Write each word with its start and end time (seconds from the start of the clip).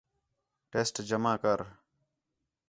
ٹیسٹ 0.71 0.95
جمع 1.09 1.35
کر 1.43 1.59